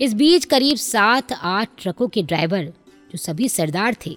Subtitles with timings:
[0.00, 2.64] इस बीच करीब सात आठ ट्रकों के ड्राइवर,
[3.10, 4.16] जो सभी सरदार थे,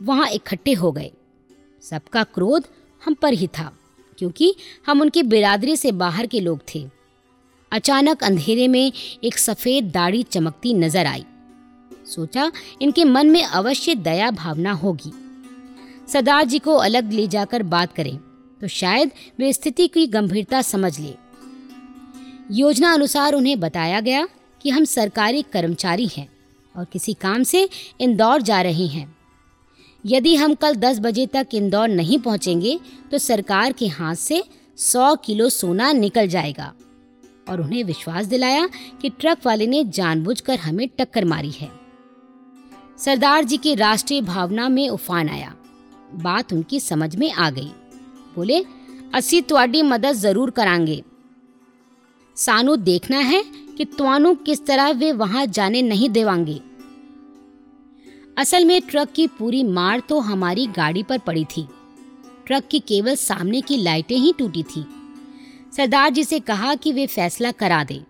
[0.00, 1.10] वहाँ इकट्ठे हो गए।
[1.84, 2.66] सबका क्रोध
[3.02, 3.72] हम पर ही था,
[4.18, 4.54] क्योंकि
[4.86, 6.84] हम उनकी बिरादरी से बाहर के लोग थे।
[7.72, 8.92] अचानक अंधेरे में
[9.24, 11.24] एक सफ़ेद दाढ़ी चमकती नज़र आई।
[12.06, 12.50] सोचा
[12.82, 15.12] इनके मन में अवश्य दया भावना होगी।
[16.08, 18.16] सरदार जी को अलग ले जाकर बात करें
[18.60, 21.14] तो शायद वे स्थिति की गंभीरता समझ ले।
[22.50, 24.26] योजना अनुसार उन्हें बताया गया
[24.62, 26.28] कि हम सरकारी कर्मचारी हैं
[26.74, 27.68] और किसी काम से
[28.00, 29.16] इंदौर जा रहे हैं।
[30.04, 32.78] यदि हम कल 10 बजे तक इंदौर नहीं पहुँचेंगे
[33.10, 34.42] तो सरकार के हाथ से
[34.78, 36.72] 100 किलो सोना निकल जाएगा।
[37.48, 38.68] और उन्हें विश्वास दिलाया
[39.02, 41.70] कि ट्रक वाले ने जानबूझकर हमें टक्कर मारी है।
[42.98, 45.54] सरदार जी की राष्ट्रीय भावना में उफान आया।
[46.14, 47.70] बात उनकी समझ में आ गई।
[48.36, 48.64] बोले
[49.14, 51.02] असी थोड़ी मदद ज़रूर करांगे।
[52.38, 53.44] सानू देखना है
[53.78, 56.60] कि तुआनू किस तरह वे वहाँ जाने नहीं देवांगे।
[58.38, 61.68] असल में ट्रक की पूरी मार तो हमारी गाड़ी पर पड़ी थी।
[62.46, 64.86] ट्रक की केवल सामने की लाइटें ही टूटी थी।
[65.76, 68.04] सरदार जी से कहा कि वे फैसला करा दे।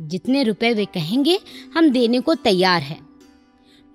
[0.00, 1.40] जितने रुपए वे कहेंगे,
[1.76, 3.06] हम देने को तैयार हैं।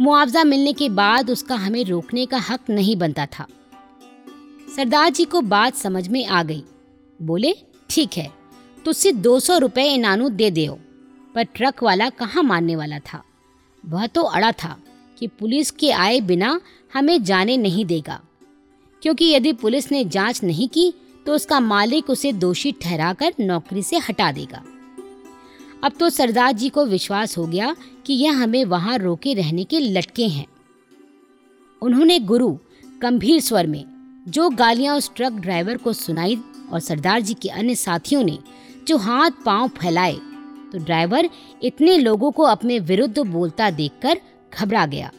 [0.01, 3.47] मुआवजा मिलने के बाद उसका हमें रोकने का हक नहीं बनता था।
[4.75, 6.63] सरदार जी को बात समझ में आ गई।
[7.21, 7.55] बोले,
[7.89, 8.38] ठीक है।
[8.85, 10.79] तुझसे दो सौ रुपये इनानू दे दो
[11.35, 13.23] पर ट्रक वाला कहाँ मानने वाला था?
[13.83, 14.77] वह तो अड़ा था
[15.19, 16.61] कि पुलिस के आए बिना
[16.93, 18.21] हमें जाने नहीं देगा।
[19.01, 20.93] क्योंकि यदि पुलिस ने जाँच नहीं की
[21.25, 24.63] तो उसका मालिक उसे दोषी ठहराकर नौकरी से हटा देगा।
[25.83, 29.79] अब तो सरदार जी को विश्वास हो गया कि यह हमें वहाँ रोके रहने के
[29.79, 30.45] लटके हैं।
[31.81, 32.57] उन्होंने गुरु
[33.01, 33.83] गंभीर स्वर में
[34.27, 36.37] जो गालियाँ उस ट्रक ड्राइवर को सुनाई
[36.71, 38.37] और सरदार जी के अन्य साथियों ने
[38.87, 40.17] जो हाथ पाँव फैलाए
[40.71, 41.29] तो ड्राइवर
[41.63, 44.19] इतने लोगों को अपने विरुद्ध बोलता देखकर
[44.53, 45.11] घबरा गया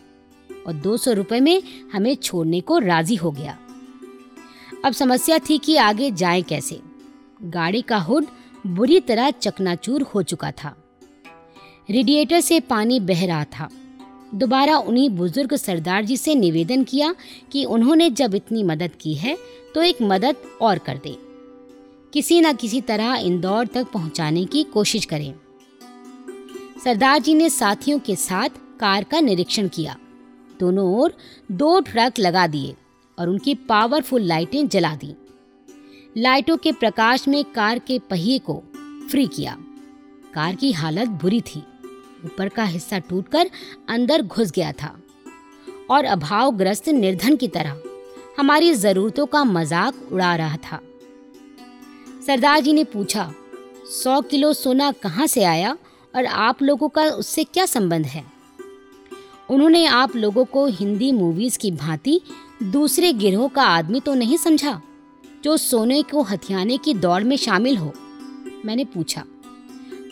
[0.66, 3.58] और दो सौ में हमें छोड़ने को राज़ी हो गया।
[4.84, 6.80] अब समस्या थी कि आगे जाएँ कैसे?
[7.42, 8.26] गाड़ी का हुड
[8.66, 10.74] बुरी तरह चकनाचूर हो चुका था।
[11.90, 13.68] रेडिएटर से पानी बह रहा था।
[14.34, 17.14] दोबारा उन्हीं बुज़ुर्ग सरदार जी से निवेदन किया
[17.52, 19.36] कि उन्होंने जब इतनी मदद की है
[19.74, 21.16] तो एक मदद और कर दे।
[22.12, 25.34] किसी न किसी तरह इंदौर तक पहुँचाने की कोशिश करें।
[26.84, 28.48] सरदार जी ने साथियों के साथ
[28.80, 29.96] कार का निरीक्षण किया।
[30.60, 31.14] दोनों ओर
[31.52, 32.74] दो ट्रक लगा दिए
[33.18, 35.14] और उनकी पावरफुल लाइटें जला दी।
[36.16, 38.62] लाइटों के प्रकाश में कार के पहिए को
[39.10, 39.56] फ्री किया।
[40.34, 41.62] कार की हालत बुरी थी।
[42.24, 43.50] ऊपर का हिस्सा टूटकर
[43.88, 44.96] अंदर घुस गया था।
[45.90, 47.82] और अभावग्रस्त निर्धन की तरह
[48.38, 50.80] हमारी जरूरतों का मज़ाक उड़ा रहा था।
[52.20, 53.32] सरदार जी ने पूछा,
[53.92, 55.76] सौ किलो सोना कहाँ से आया
[56.14, 58.24] और आप लोगों का उससे क्या संबंध है?
[59.50, 62.20] उन्होंने आप लोगों को हिंदी मूवीज़ की भांति
[62.62, 64.80] दूसरे गिरोह का आदमी तो नहीं समझा,
[65.44, 67.92] जो सोने को हथियाने की दौड़ में शामिल हो।
[68.64, 69.24] मैंने पूछा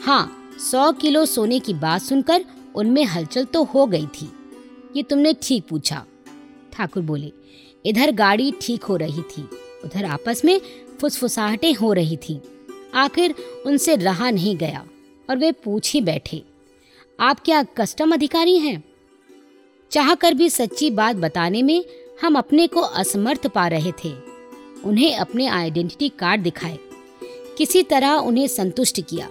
[0.02, 2.44] हाँ सौ किलो सोने की बात सुनकर
[2.74, 4.30] उनमें हलचल तो हो गई थी।
[4.96, 6.04] ये तुमने ठीक पूछा।
[6.72, 7.32] ठाकुर बोले,
[7.84, 9.48] इधर गाड़ी ठीक हो रही थी,
[9.84, 10.60] उधर आपस में
[11.00, 12.40] फुसफुसाहटें हो रही थी।
[12.94, 13.34] आखिर
[13.66, 14.86] उनसे रहा नहीं गया
[15.30, 16.42] और वे पूछ ही बैठे,
[17.20, 18.82] आप क्या कस्टम अधिकारी हैं?
[19.90, 21.84] चाह कर भी सच्ची बात बताने में
[22.22, 24.12] हम अपने को असमर्थ पा रहे थे।
[24.84, 26.78] उन्हें अपने आइडेंटिटी कार्ड दिखाए।
[27.58, 29.30] किसी तरह उन्हें संतुष्ट किया।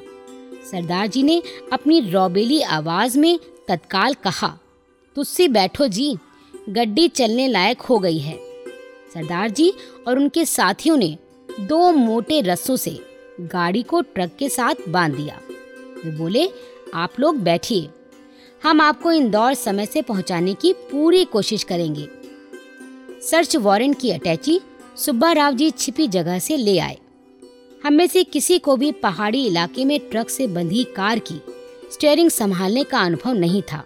[0.71, 1.41] सरदार जी ने
[1.73, 4.57] अपनी रौबेली आवाज़ में तत्काल कहा
[5.15, 6.15] तुझसे बैठो जी,
[6.69, 8.37] गड्डी चलने लायक हो गई है।
[9.13, 9.71] सरदार जी
[10.07, 11.17] और उनके साथियों ने
[11.59, 12.99] दो मोटे रस्सों से
[13.41, 15.39] गाड़ी को ट्रक के साथ बाँध दिया।
[16.05, 16.49] वे बोले,
[16.93, 17.89] आप लोग बैठिए।
[18.63, 22.07] हम आपको इंदौर समय से पहुँचाने की पूरी कोशिश करेंगे।
[23.21, 24.59] सर्च वारंट की अटैची
[24.97, 26.97] सुब्बा राव जी छिपी जगह से ले आए।
[27.83, 31.41] हम में से किसी को भी पहाड़ी इलाके में ट्रक से बंधी कार की
[31.93, 33.83] स्टीयरिंग संभालने का अनुभव नहीं था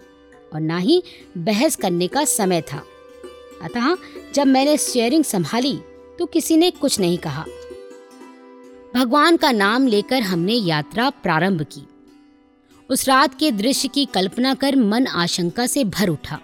[0.53, 1.03] और ना ही
[1.37, 2.83] बहस करने का समय था।
[3.61, 3.95] अतः
[4.33, 5.79] जब मैंने स्टीयरिंग संभाली
[6.19, 7.45] तो किसी ने कुछ नहीं कहा।
[8.95, 11.87] भगवान का नाम लेकर हमने यात्रा प्रारंभ की।
[12.89, 16.39] उस रात के दृश्य की कल्पना कर मन आशंका से भर उठा।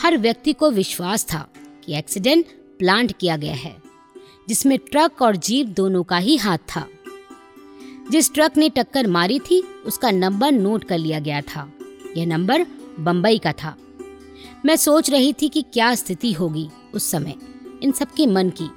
[0.00, 1.48] हर व्यक्ति को विश्वास था
[1.84, 2.46] कि एक्सीडेंट
[2.78, 3.76] प्लांट किया गया है,
[4.48, 6.86] जिसमें ट्रक और जीप दोनों का ही हाथ था।
[8.10, 11.72] जिस ट्रक ने टक्कर मारी थी, उसका नंबर नोट कर लिया गया था।
[12.16, 12.66] यह नंबर
[13.00, 13.76] बम्बई का था।
[14.64, 17.34] मैं सोच रही थी कि क्या स्थिति होगी उस समय,
[17.82, 18.70] इन सबके मन की।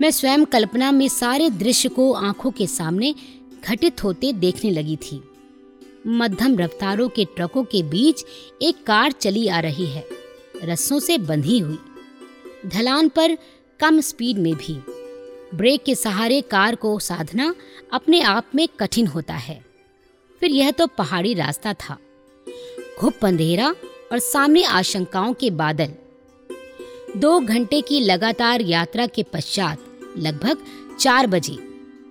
[0.00, 3.14] मैं स्वयं कल्पना में सारे दृश्य को आँखों के सामने
[3.64, 5.22] घटित होते देखने लगी थी।
[6.06, 8.24] मध्यम रफ्तारों के ट्रकों के बीच
[8.62, 10.08] एक कार चली आ रही है।
[10.64, 11.78] रस्सों से बंधी हुई।
[12.66, 13.38] ढलान पर
[13.80, 14.74] कम स्पीड में भी।
[15.54, 17.54] ब्रेक के सहारे कार को साधना
[17.92, 19.64] अपने आप में कठिन होता है।
[20.40, 21.98] फिर यह तो पहाड़ी रास्ता था।
[23.00, 23.74] घुप अंधेरा
[24.12, 25.92] और सामने आशंकाओं के बादल।
[27.16, 29.84] दो घंटे की लगातार यात्रा के पश्चात
[30.18, 30.64] लगभग
[31.00, 31.56] चार बजे।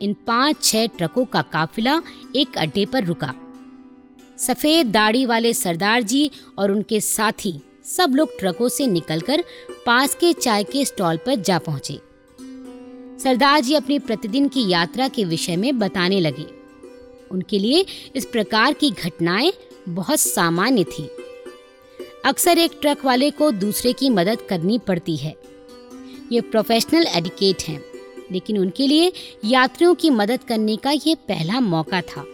[0.01, 2.01] इन पाँच छह ट्रकों का काफिला
[2.35, 3.33] एक अड्डे पर रुका।
[4.37, 7.53] सफ़ेद दाढ़ी वाले सरदार जी और उनके साथी
[7.85, 9.43] सब लोग ट्रकों से निकलकर
[9.85, 11.99] पास के चाय के स्टॉल पर जा पहुँचे।
[13.23, 16.45] सरदार जी अपनी प्रतिदिन की यात्रा के विषय में बताने लगे।
[17.31, 19.53] उनके लिए इस प्रकार की घटनाएँ
[19.89, 21.09] बहुत सामान्य थी।
[22.25, 25.35] अक्सर एक ट्रक वाले को दूसरे की मदद करनी पड़ती है।
[26.31, 27.83] ये प्रोफेशनल एडिकेट हैं।
[28.31, 29.11] लेकिन उनके लिए
[29.45, 32.25] यात्रियों की मदद करने का ये पहला मौका था।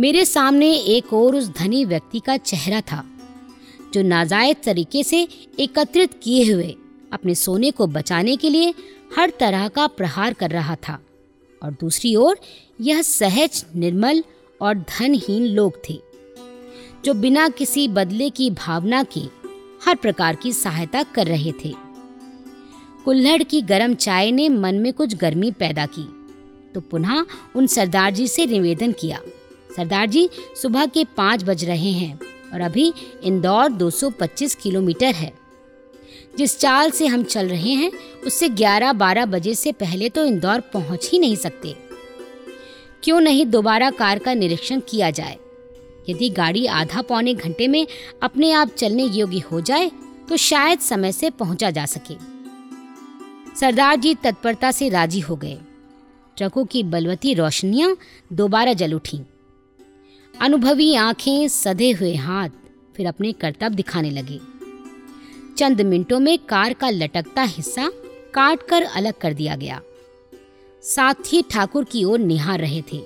[0.00, 3.04] मेरे सामने एक और उस धनी व्यक्ति का चेहरा था,
[3.94, 5.26] जो नाजायज तरीके से
[5.60, 6.74] एकत्रित किए हुए
[7.12, 8.74] अपने सोने को बचाने के लिए
[9.16, 10.98] हर तरह का प्रहार कर रहा था
[11.62, 12.38] और दूसरी ओर
[12.80, 14.22] यह सहज, निर्मल
[14.60, 15.98] और धनहीन लोग थे,
[17.04, 19.20] जो बिना किसी बदले की भावना के
[19.86, 21.72] हर प्रकार की सहायता कर रहे थे।
[23.04, 26.04] कुल्हड़ की गर्म चाय ने मन में कुछ गर्मी पैदा की।
[26.74, 27.24] तो पुनः
[27.56, 29.18] उन सरदार जी से निवेदन किया।
[29.76, 30.28] सरदार जी,
[30.62, 32.18] सुबह के पाँच बज रहे हैं
[32.54, 32.92] और अभी
[33.22, 35.32] इंदौर 225 किलोमीटर है।
[36.38, 37.92] जिस चाल से हम चल रहे हैं,
[38.26, 41.76] उससे 11-12 बजे से पहले तो इंदौर पहुँच ही नहीं सकते।
[43.02, 45.38] क्यों नहीं दोबारा कार का निरीक्षण किया जाए?
[46.08, 47.86] यदि गाड़ी आधा पौने घंटे में
[48.22, 49.90] अपने आप चलने योग्य हो जाए
[50.28, 52.33] तो शायद समय से पहुँचा जा सके।
[53.60, 55.58] सरदार जी तत्परता से राज़ी हो गए।
[56.36, 57.96] ट्रकों की बलवती रोशनियाँ
[58.32, 59.20] दोबारा जल उठी।
[60.40, 62.48] अनुभवी आँखें सधे हुए हाथ
[62.96, 64.40] फिर अपने कर्तव्य दिखाने लगे।
[65.58, 67.90] चंद मिनटों में कार का लटकता हिस्सा
[68.34, 69.82] काट कर अलग कर दिया गया।
[70.82, 71.14] साथ
[71.50, 73.00] ठाकुर की ओर निहार रहे थे।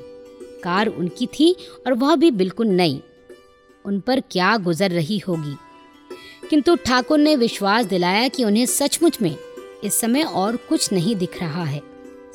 [0.62, 1.56] कार उनकी थी
[1.86, 3.02] और वह भी बिल्कुल नई।
[3.84, 5.56] उन पर क्या गुजर रही होगी?
[6.50, 9.36] किंतु ठाकुर ने विश्वास दिलाया कि उन्हें सचमुच में
[9.84, 11.82] इस समय और कुछ नहीं दिख रहा है।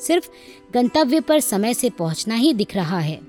[0.00, 0.28] सिर्फ़
[0.74, 3.20] गंतव्य पर समय से पहुँचना ही दिख रहा है।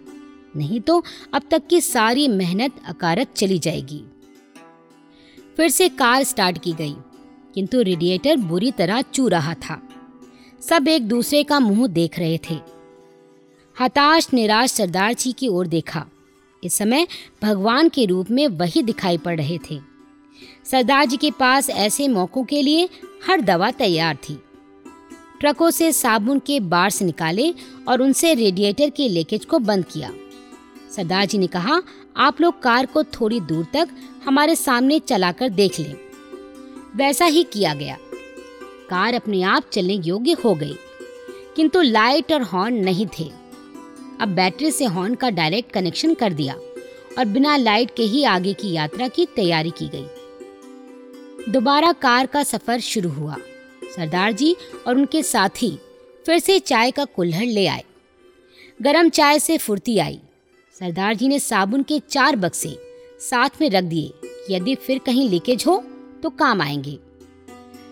[0.56, 1.03] नहीं तो
[1.33, 4.03] अब तक की सारी मेहनत अकारत चली जाएगी।
[5.57, 6.95] फिर से कार स्टार्ट की गई,
[7.56, 9.81] किंतु रेडिएटर बुरी तरह चू रहा था।
[10.62, 12.59] सब एक दूसरे का मुँह देख रहे थे।
[13.79, 16.06] हताश, निराश सरदार जी की ओर देखा।
[16.63, 17.07] इस समय
[17.44, 19.79] भगवान के रूप में वही दिखाई पड़ रहे थे।
[20.65, 22.89] सरदार जी के पास ऐसे मौकों के लिए
[23.21, 24.41] हर दवा तैयार थी।
[25.39, 27.53] ट्रकों से साबुन के बार्स निकाले
[27.88, 30.12] और उनसे रेडिएटर के लीकेज को बंद किया।
[30.91, 31.81] सरदार जी ने कहा,
[32.17, 33.89] आप लोग कार को थोड़ी दूर तक
[34.25, 35.95] हमारे सामने चलाकर देख लें।
[36.95, 37.97] वैसा ही किया गया।
[38.89, 40.75] कार अपने आप चलने योग्य हो गई,
[41.56, 43.29] किंतु लाइट और हॉर्न नहीं थे।
[44.21, 46.53] अब बैटरी से हॉर्न का डायरेक्ट कनेक्शन कर दिया
[47.17, 50.06] और बिना लाइट के ही आगे की यात्रा की तैयारी की गई।
[51.50, 53.36] दोबारा कार का सफ़र शुरू हुआ।
[53.95, 54.56] सरदार जी
[54.88, 55.69] और उनके साथी
[56.25, 57.83] फिर से चाय का कुल्हड़ ले आए।
[58.81, 60.19] गरम चाय से फुर्ती आई।
[60.80, 62.75] सरदार जी ने साबुन के चार बक्से
[63.22, 65.77] साथ में रख दिए यदि फिर कहीं लीकेज हो
[66.24, 66.98] तो काम आएँगे।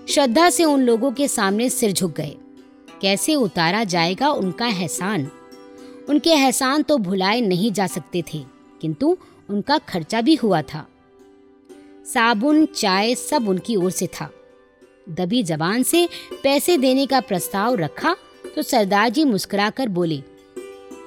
[0.10, 2.36] श्रद्धा से उन लोगों के सामने सिर झुक गए।
[3.02, 5.30] कैसे उतारा जाएगा उनका एहसान?
[6.10, 8.44] उनके एहसान तो भुलाए नहीं जा सकते थे,
[8.82, 9.18] किंतु
[9.50, 10.88] उनका खर्चा भी हुआ था।
[12.06, 14.30] साबुन, चाय सब उनकी ओर से था।
[15.10, 16.08] दबी जबान से
[16.44, 18.16] पैसे देने का प्रस्ताव रखा
[18.56, 20.18] तो सरदार जी मुस्कुराकर बोले,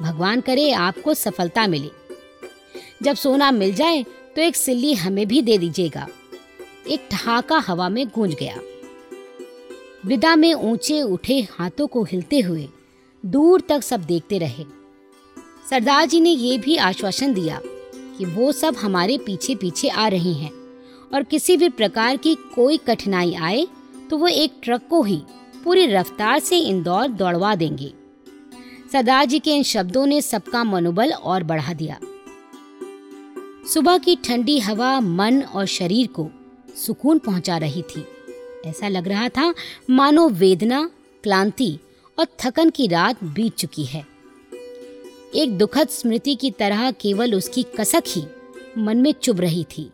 [0.03, 1.91] भगवान करे आपको सफलता मिले।
[3.03, 4.03] जब सोना मिल जाए
[4.37, 6.07] तो एक सिल्ली हमें भी दे दीजिएगा।
[6.88, 8.59] एक ठहाका हवा में गूंज गया।
[10.07, 12.69] विदा में ऊँचे उठे हाथों को हिलते हुए
[13.25, 14.65] दूर तक सब देखते रहे।
[15.71, 20.33] सरदार जी ने ये भी आश्वासन दिया कि वो सब हमारे पीछे पीछे आ रहे
[20.33, 20.50] हैं।
[21.14, 23.66] और किसी भी प्रकार की कोई कठिनाई आए
[24.10, 25.20] तो वो एक ट्रक को ही
[25.64, 27.92] पूरी रफ्तार से इंदौर दौड़वा देंगे।
[28.92, 31.98] सरदार जी के इन शब्दों ने सबका मनोबल और बढ़ा दिया।
[33.72, 36.28] सुबह की ठंडी हवा मन और शरीर को
[36.76, 38.04] सुकून पहुँचा रही थी।
[38.66, 39.54] ऐसा लग रहा था
[39.90, 40.90] मानो वेदना,
[41.25, 41.78] क्लांति
[42.18, 44.06] और थकन की रात बीत चुकी है।
[45.34, 48.25] एक दुखद स्मृति की तरह केवल उसकी कसक ही
[48.78, 49.90] मन में चुभ रही थी।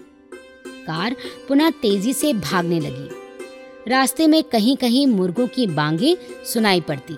[0.82, 1.16] कार
[1.48, 6.16] पुनः तेज़ी से भागने लगी। रास्ते में कहीं कहीं मुर्गों की बांगे
[6.52, 7.16] सुनाई पड़ती।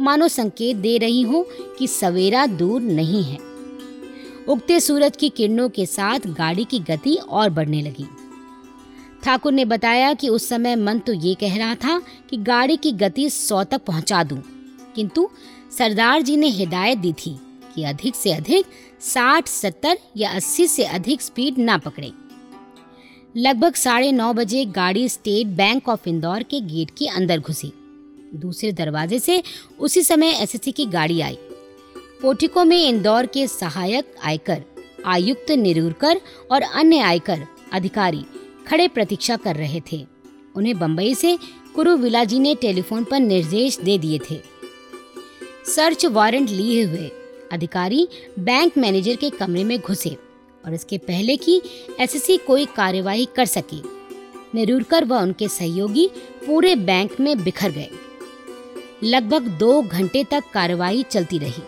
[0.00, 1.46] मानो संकेत दे रही हो
[1.78, 3.38] कि सवेरा दूर नहीं है।
[4.48, 8.06] उगते सूरज की किरणों के साथ गाड़ी की गति और बढ़ने लगी।
[9.24, 11.98] ठाकुर ने बताया कि उस समय मन तो ये कह रहा था
[12.30, 14.42] कि गाड़ी की गति सौ तक पहुँचा दूँ,
[14.96, 15.28] किंतु
[15.78, 17.36] सरदार जी ने हिदायत दी थी
[17.74, 18.66] कि अधिक से अधिक
[19.02, 22.12] साठ सत्तर या अस्सी से अधिक स्पीड ना पकड़े।
[23.36, 27.72] लगभग साढ़े नौ बजे गाड़ी स्टेट बैंक ऑफ़ इंदौर के गेट के अंदर घुसी।
[28.34, 29.42] दूसरे दरवाजे से
[29.80, 31.38] उसी समय एसएससी की गाड़ी आई।
[32.22, 34.62] पोटिको में इंदौर के सहायक आयकर,
[35.06, 36.20] आयुक्त निरूरकर
[36.50, 38.24] और अन्य आयकर अधिकारी
[38.66, 40.06] खड़े प्रतीक्षा कर रहे थे।
[40.54, 41.38] उन्हें बम्बई से
[41.74, 44.40] कुरु विलाजी ने टेलीफोन पर निर्देश दे दिए थे।
[45.66, 47.10] सर्च वारंट लिए हुए
[47.52, 48.08] अधिकारी
[48.38, 50.31] बैंक मैनेजर के कमरे में घुसे।
[50.66, 51.62] और इसके पहले कि
[52.00, 53.80] एसएससी कोई कार्यवाही कर सके।
[54.54, 56.10] नेरूरकर व उनके सहयोगी
[56.46, 57.90] पूरे बैंक में बिखर गए।
[59.04, 61.62] लगभग दो घंटे तक कार्रवाई चलती रही।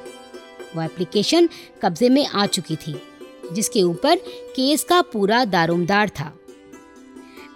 [0.76, 1.48] वह एप्लीकेशन
[1.82, 2.94] कब्जे में आ चुकी थी,
[3.52, 4.16] जिसके ऊपर
[4.56, 6.32] केस का पूरा दारोमदार था।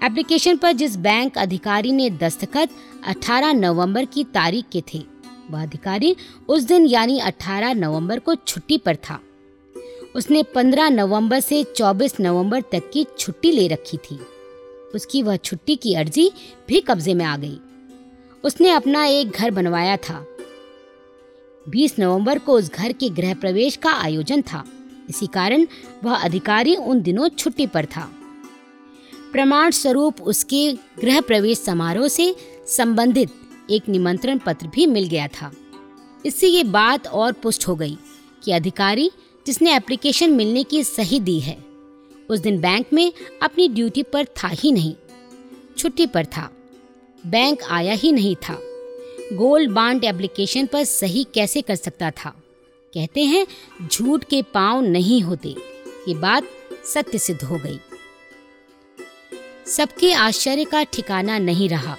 [0.05, 2.71] एप्लीकेशन पर जिस बैंक अधिकारी ने दस्तखत
[3.07, 5.03] 18 नवंबर की तारीख के थे,
[5.51, 6.17] वह अधिकारी
[6.49, 9.21] उस दिन यानी 18 नवंबर को छुट्टी पर था।
[10.17, 14.21] उसने 15 नवंबर से 24 नवंबर तक की छुट्टी ले रखी थी।
[14.95, 16.33] उसकी वह छुट्टी की अर्जी
[16.69, 17.59] भी कब्जे में आ गई।
[18.45, 20.27] उसने अपना एक घर बनवाया था।
[21.69, 24.65] 20 नवंबर को उस घर के गृह प्रवेश का आयोजन था।
[25.09, 25.67] इसी कारण
[26.05, 28.13] वह अधिकारी उन दिनों छुट्टी पर था।
[29.33, 32.37] प्रमाण स्वरूप उसके गृह प्रवेश समारोह से
[32.67, 33.31] संबंधित
[33.71, 35.53] एक निमंत्रण पत्र भी मिल गया था।
[36.27, 37.99] इससे ये बात और पुष्ट हो गई
[38.45, 39.11] कि अधिकारी
[39.49, 41.59] जिसने एप्लीकेशन मिलने की सही दी है।
[42.31, 43.13] उस दिन बैंक में
[43.43, 44.95] अपनी ड्यूटी पर था ही नहीं।
[45.79, 46.51] छुट्टी पर था।
[47.27, 48.59] बैंक आया ही नहीं था।
[49.33, 52.43] गोल्ड बांड एप्लीकेशन पर सही कैसे कर सकता था?
[52.95, 53.47] कहते हैं,
[53.89, 55.49] झूठ के पाँव नहीं होते।
[56.09, 56.45] ये बात
[56.95, 57.81] सत्य सिद्ध हो गई।
[59.67, 61.97] सबके आश्चर्य का ठिकाना नहीं रहा।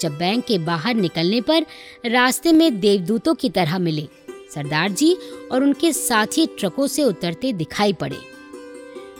[0.00, 1.66] जब बैंक के बाहर निकलने पर
[2.06, 4.25] रास्ते में देवदूतों की तरह मिले
[4.56, 5.12] सरदार जी
[5.52, 8.18] और उनके साथी ट्रकों से उतरते दिखाई पड़े।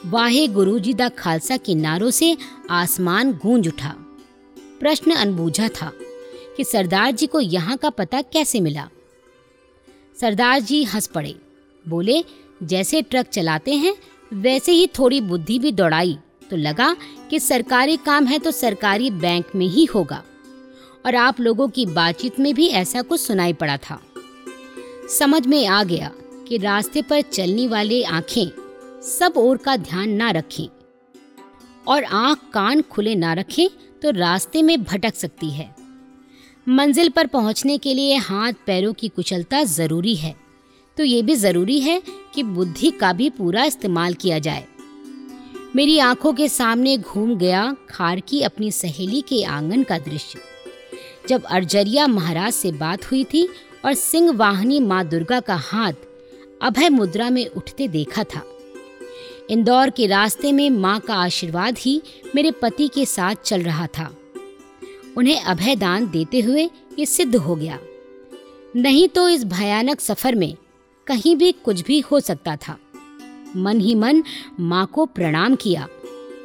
[0.06, 2.36] वाहे गुरु जी दा खालसा के नारों से
[2.70, 3.94] आसमान गूंज उठा।
[4.80, 5.90] प्रश्न अनबूझा था
[6.56, 8.88] कि सरदार जी को यहाँ का पता कैसे मिला।
[10.16, 11.34] सरदार जी हंस पड़े,
[11.84, 12.22] बोले,
[12.62, 13.94] जैसे ट्रक चलाते हैं,
[14.32, 16.18] वैसे ही थोड़ी बुद्धि भी दौड़ाई
[16.50, 16.94] तो लगा
[17.30, 20.22] कि सरकारी काम है तो सरकारी बैंक में ही होगा।
[21.06, 24.00] और आप लोगों की बातचीत में भी ऐसा कुछ सुनाई पड़ा था।
[25.10, 26.10] समझ में आ गया
[26.48, 28.46] कि रास्ते पर चलने वाले आँखें
[29.02, 30.66] सब ओर का ध्यान ना रखें
[31.86, 33.68] और आँख कान खुले ना रखें
[34.02, 35.74] तो रास्ते में भटक सकती है।
[36.66, 40.34] मंजिल पर पहुँचने के लिए हाथ पैरों की कुशलता ज़रूरी है।
[40.96, 42.02] तो ये भी ज़रूरी है
[42.34, 44.66] कि बुद्धि का भी पूरा इस्तेमाल किया जाए।
[45.76, 50.40] मेरी आँखों के सामने घूम गया खार की अपनी सहेली के आँगन का दृश्य।
[51.28, 53.48] जब अर्जरिया महाराज से बात हुई थी
[53.84, 55.92] और सिंह वाहनी माँ दुर्गा का हाथ
[56.62, 58.42] अभय मुद्रा में उठते देखा था।
[59.50, 62.00] इंदौर के रास्ते में माँ का आशीर्वाद ही
[62.34, 64.10] मेरे पति के साथ चल रहा था।
[65.16, 67.78] उन्हें अभय दान देते हुए ये सिद्ध हो गया।
[68.76, 70.56] नहीं तो इस भयानक सफ़र में
[71.06, 72.78] कहीं भी कुछ भी हो सकता था।
[73.56, 74.22] मन ही मन
[74.60, 75.88] माँ को प्रणाम किया,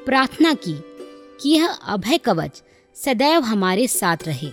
[0.06, 0.76] प्रार्थना की
[1.42, 2.62] कि यह अभय कवच
[2.96, 4.50] सदैव हमारे साथ रहे।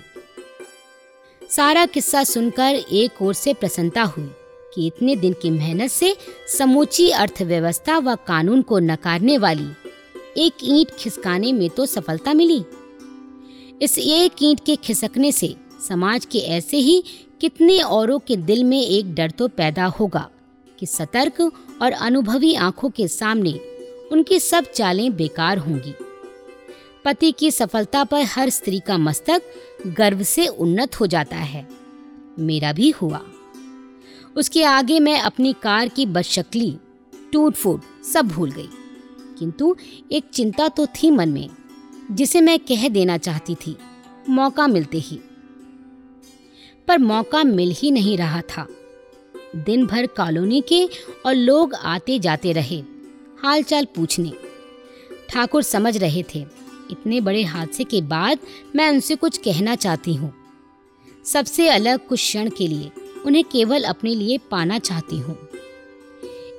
[1.50, 4.30] सारा किस्सा सुनकर एक ओर से प्रसन्नता हुई
[4.74, 6.14] कि इतने दिन की मेहनत से
[6.58, 9.68] समूची अर्थव्यवस्था व कानून को नकारने वाली
[10.36, 12.64] एक ईंट खिसकाने में तो सफलता मिली।
[13.82, 15.54] इस एक ईंट के खिसकने से
[15.88, 17.02] समाज के ऐसे ही
[17.40, 20.28] कितने औरों के दिल में एक डर तो पैदा होगा
[20.78, 21.40] कि सतर्क
[21.82, 23.52] और अनुभवी आँखों के सामने
[24.12, 25.94] उनकी सब चालें बेकार होंगी।
[27.04, 29.42] पति की सफलता पर हर स्त्री का मस्तक
[29.86, 31.68] गर्व से उन्नत हो जाता है।
[32.38, 33.20] मेरा भी हुआ।
[34.36, 36.76] उसके आगे मैं अपनी कार की बदशकली,
[37.32, 38.68] टूट फूट सब भूल गई।
[39.38, 39.76] किंतु
[40.12, 41.50] एक चिंता तो थी मन में,
[42.10, 43.76] जिसे मैं कह देना चाहती थी,
[44.28, 45.20] मौका मिलते ही।
[46.88, 48.68] पर मौका मिल ही नहीं रहा था।
[49.56, 50.88] दिन भर कॉलोनी के
[51.26, 52.82] और लोग आते जाते रहे,
[53.42, 54.32] हालचाल पूछने।
[55.28, 56.46] ठाकुर समझ रहे थे
[56.90, 58.38] इतने बड़े हादसे के बाद
[58.76, 60.32] मैं उनसे कुछ कहना चाहती हूँ।
[61.24, 62.90] सबसे अलग कुछ क्षण के लिए
[63.26, 65.36] उन्हें केवल अपने लिए पाना चाहती हूँ।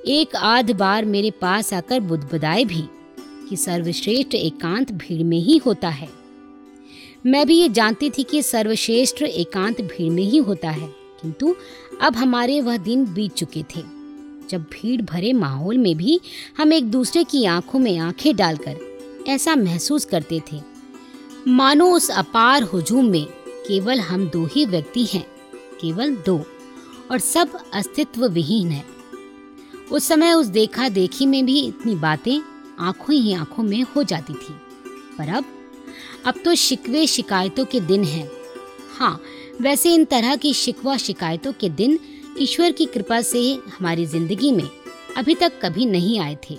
[0.08, 2.82] एक आध बार मेरे पास आकर बुदबुदाए भी
[3.48, 6.08] कि सर्वश्रेष्ठ एकांत भीड़ में ही होता है।
[7.26, 10.88] मैं भी ये जानती थी कि सर्वश्रेष्ठ एकांत भीड़ में ही होता है,
[11.22, 11.54] किंतु
[12.02, 13.82] अब हमारे वह दिन बीत चुके थे,
[14.50, 16.20] जब भीड़ भरे माहौल में भी
[16.58, 18.78] हम एक दूसरे की आँखों में आँखें डालकर
[19.28, 20.60] ऐसा महसूस करते थे।
[21.48, 23.26] मानो उस अपार हुजूम में
[23.68, 25.24] केवल हम दो ही व्यक्ति हैं,
[25.80, 26.38] केवल दो,
[27.10, 28.84] और सब अस्तित्व विहीन है।
[29.92, 32.40] उस समय उस देखा देखी में भी इतनी बातें
[32.78, 34.54] आँखों ही आँखों में हो जाती थी।
[35.18, 35.44] पर अब
[36.26, 38.30] अब तो शिकवे शिकायतों के दिन हैं।
[38.98, 39.20] हाँ
[39.60, 41.98] वैसे इन तरह की शिकवा शिकायतों के दिन
[42.40, 44.68] ईश्वर की कृपा से हमारी ज़िंदगी में
[45.16, 46.58] अभी तक कभी नहीं आए थे।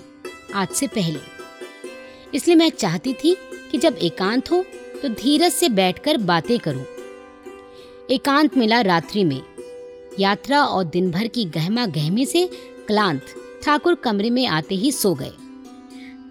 [0.54, 1.41] आज से पहले।
[2.34, 3.36] इसलिए मैं चाहती थी
[3.72, 4.64] कि जब एकांत हो
[5.02, 6.84] तो धीरज से बैठकर बातें करूँ।
[8.10, 9.42] एकांत मिला रात्रि में।
[10.20, 12.46] यात्रा और दिन भर की गहमा गहमी से
[12.86, 13.22] क्लांत
[13.62, 15.32] ठाकुर कमरे में आते ही सो गए।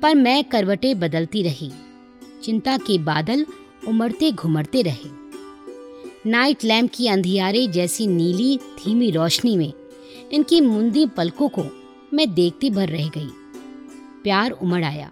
[0.02, 1.72] पर मैं करवटें बदलती रही।
[2.44, 3.46] चिंता के बादल
[3.88, 5.10] उमड़ते घुमड़ते रहे।
[6.26, 9.74] नाइट लैम्प की अंधियारे जैसी नीली, धीमी रोशनी में
[10.32, 11.66] इनकी मुंदी पलकों को
[12.14, 13.30] मैं देखती भर रह गई।
[14.24, 15.12] प्यार उमड़ आया।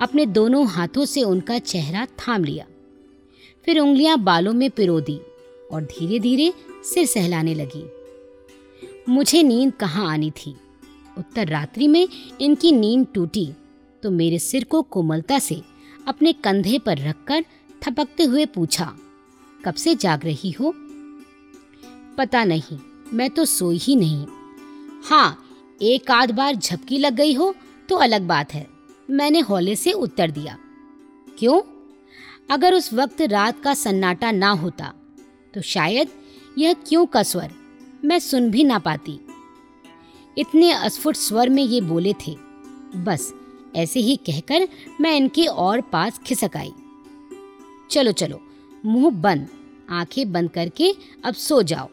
[0.00, 2.66] अपने दोनों हाथों से उनका चेहरा थाम लिया।
[3.66, 5.18] फिर उंगलियाँ बालों में पिरो दी
[5.72, 6.52] और धीरे धीरे
[6.84, 7.84] सिर सहलाने लगी।
[9.08, 10.54] मुझे नींद कहाँ आनी थी?
[11.18, 12.08] उत्तर रात्रि में
[12.40, 13.48] इनकी नींद टूटी
[14.02, 15.60] तो मेरे सिर को कोमलता से
[16.06, 17.44] अपने कंधे पर रखकर
[17.82, 18.92] थपकते हुए पूछा,
[19.64, 20.74] कब से जाग रही हो?
[22.18, 22.78] पता नहीं,
[23.12, 24.26] मैं तो सोई ही नहीं।
[25.04, 25.42] हाँ
[25.80, 27.54] एक आध बार झपकी लग गई हो
[27.88, 28.66] तो अलग बात है।
[29.10, 30.58] मैंने हौले से उत्तर दिया।
[31.38, 31.60] क्यों?
[32.50, 34.92] अगर उस वक्त रात का सन्नाटा ना होता
[35.54, 36.08] तो शायद
[36.58, 37.52] यह क्यों का स्वर?
[38.04, 39.18] मैं सुन भी ना पाती।
[40.38, 42.36] इतने अस्फुट स्वर में ये बोले थे।
[42.96, 43.32] बस,
[43.76, 44.68] ऐसे ही कहकर
[45.00, 46.72] मैं इनके और पास खिसक आई।
[47.90, 48.40] चलो चलो,
[48.86, 49.48] मुँह बंद,
[49.90, 50.94] आँखें बंद करके
[51.24, 51.88] अब सो जाओ।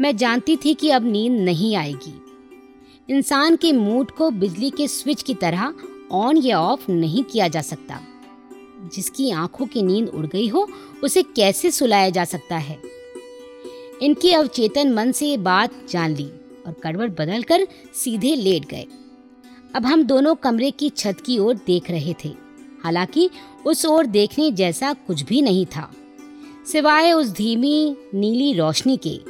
[0.00, 2.20] मैं जानती थी कि अब नींद नहीं आएगी।
[3.10, 5.74] इंसान के मूड को बिजली के स्विच की तरह
[6.12, 8.00] ऑन या ऑफ़ नहीं किया जा सकता।
[8.94, 10.68] जिसकी आँखों की नींद उड़ गई हो,
[11.04, 12.82] उसे कैसे सुलाया जा सकता है?
[14.02, 16.30] इनके अवचेतन मन से ये बात जान ली
[16.66, 18.86] और करवट बदलकर सीधे लेट गए।
[19.74, 22.28] अब हम दोनों कमरे की छत की ओर देख रहे थे।
[22.84, 23.30] हालाँकि
[23.66, 25.92] उस ओर देखने जैसा कुछ भी नहीं था।
[26.72, 29.20] सिवाय उस धीमी, नीली रोशनी के,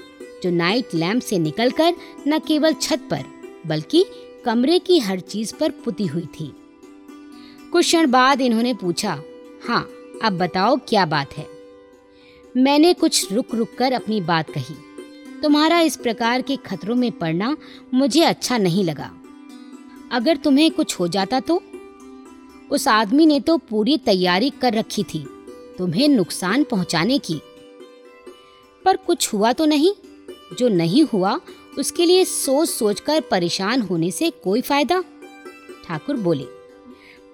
[0.43, 1.95] जो नाइट लैम्प से निकलकर
[2.29, 3.25] न केवल छत पर,
[3.67, 4.05] बल्कि
[4.45, 6.53] कमरे की हर चीज़ पर पुती हुई थी।
[7.73, 9.21] कुछ क्षण बाद इन्होंने पूछा
[9.65, 9.83] हाँ
[10.25, 11.47] अब बताओ क्या बात है?
[12.55, 14.75] मैंने कुछ रुक रुक कर अपनी बात कही,
[15.43, 17.57] तुम्हारा इस प्रकार के खतरों में पड़ना
[17.95, 19.11] मुझे अच्छा नहीं लगा।
[20.13, 21.61] अगर तुम्हें कुछ हो जाता तो?
[22.71, 25.25] उस आदमी ने तो पूरी तैयारी कर रखी थी,
[25.79, 27.41] तुम्हें नुकसान पहुँचाने की।
[28.85, 29.93] पर कुछ हुआ तो नहीं?
[30.59, 31.39] जो नहीं हुआ,
[31.79, 35.03] उसके लिए सोच सोचकर परेशान होने से कोई फ़ायदा?
[35.85, 36.45] ठाकुर बोले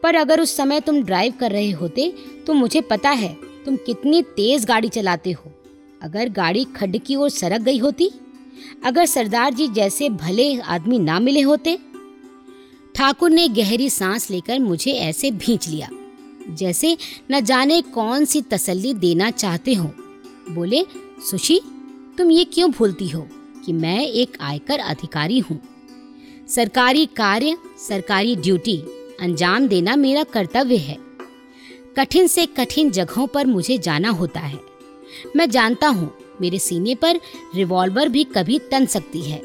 [0.03, 2.13] पर अगर उस समय तुम ड्राइव कर रहे होते
[2.47, 5.53] तो मुझे पता है तुम कितनी तेज गाड़ी चलाते हो।
[6.03, 8.11] अगर गाड़ी खड्ड की ओर सरक गई होती,
[8.85, 11.79] अगर सरदार जी जैसे भले आदमी ना मिले होते,
[12.95, 15.89] ठाकुर ने गहरी सांस लेकर मुझे ऐसे भींच लिया,
[16.51, 16.97] जैसे
[17.31, 19.91] न जाने कौन सी तसल्ली देना चाहते हो।
[20.51, 20.85] बोले,
[21.31, 21.61] सुशी,
[22.19, 23.27] तुम ये क्यों भूलती हो
[23.65, 25.61] कि मैं एक आयकर अधिकारी हूँ?
[26.49, 28.77] सरकारी कार्य, सरकारी ड्यूटी
[29.23, 30.97] अंजाम देना मेरा कर्तव्य है।
[31.97, 34.61] कठिन से कठिन जगहों पर मुझे जाना होता है।
[35.37, 37.21] मैं जानता हूँ, मेरे सीने पर
[37.55, 39.43] रिवॉल्वर भी कभी तन सकती है,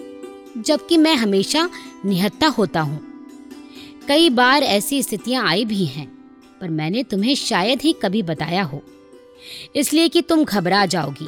[0.57, 1.69] जबकि मैं हमेशा
[2.05, 2.99] निहत्ता होता हूँ।
[4.07, 6.07] कई बार ऐसी स्थितियाँ आई भी हैं,
[6.61, 8.81] पर मैंने तुम्हें शायद ही कभी बताया हो।
[9.75, 11.27] इसलिए कि तुम घबरा जाओगी।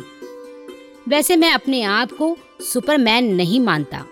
[1.07, 4.05] वैसे मैं अपने आप को सुपरमैन नहीं मानता।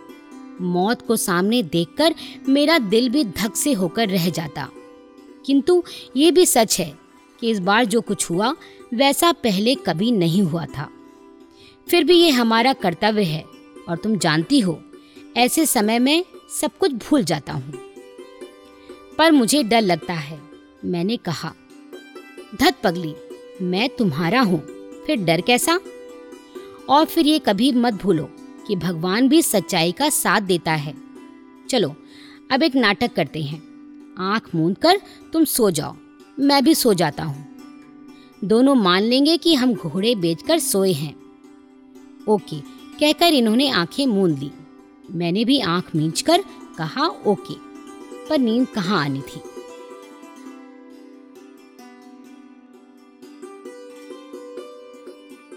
[0.61, 2.15] मौत को सामने देखकर
[2.49, 4.69] मेरा दिल भी धक से होकर रह जाता।
[5.45, 5.83] किंतु
[6.15, 6.99] ये भी सच है
[7.39, 8.55] कि इस बार जो कुछ हुआ,
[8.93, 10.89] वैसा पहले कभी नहीं हुआ था।
[11.89, 13.45] फिर भी ये हमारा कर्तव्य है,
[13.89, 14.83] और तुम जानती हो,
[15.37, 16.25] ऐसे समय में
[16.61, 17.73] सब कुछ भूल जाता हूँ।
[19.17, 20.41] पर मुझे डर लगता है,
[20.85, 21.53] मैंने कहा,
[22.59, 23.15] धत पगली,
[23.61, 24.59] मैं तुम्हारा हूँ,
[25.05, 25.79] फिर डर कैसा?
[26.89, 28.29] और फिर ये कभी मत भूलो
[28.67, 30.93] कि भगवान भी सच्चाई का साथ देता है।
[31.69, 31.95] चलो,
[32.51, 33.61] अब एक नाटक करते हैं।
[34.19, 35.01] आँख मूंद कर
[35.33, 35.95] तुम सो जाओ,
[36.39, 37.45] मैं भी सो जाता हूँ।
[38.43, 41.15] दोनों मान लेंगे कि हम घोड़े बेचकर सोए हैं।
[42.27, 42.59] ओके,
[42.99, 44.51] कहकर इन्होंने आँखें मूंद ली।
[45.11, 46.43] मैंने भी आँख मींच कर
[46.77, 47.53] कहा, ओके,
[48.29, 49.41] पर नींद कहाँ आनी थी?